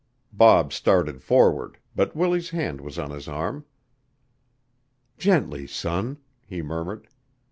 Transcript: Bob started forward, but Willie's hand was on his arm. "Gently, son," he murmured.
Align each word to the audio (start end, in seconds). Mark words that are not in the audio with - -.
Bob 0.33 0.73
started 0.73 1.21
forward, 1.21 1.77
but 1.95 2.15
Willie's 2.15 2.49
hand 2.49 2.81
was 2.81 2.97
on 2.97 3.11
his 3.11 3.27
arm. 3.27 3.65
"Gently, 5.19 5.67
son," 5.67 6.17
he 6.47 6.63
murmured. 6.63 7.07